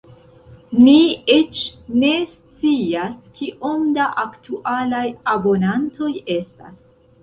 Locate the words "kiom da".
3.39-4.11